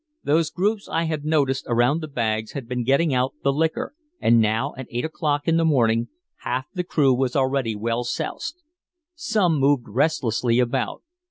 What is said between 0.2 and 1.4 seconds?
Those groups I had